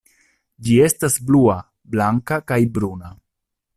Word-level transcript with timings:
Ĝi 0.67 0.77
estas 0.85 1.17
blua, 1.29 1.57
blanka, 1.97 2.41
kaj 2.53 2.59
bruna. 2.79 3.13